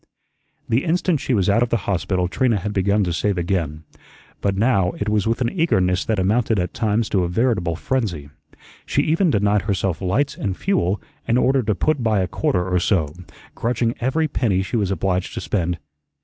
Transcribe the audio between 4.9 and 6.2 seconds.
it was with an eagerness that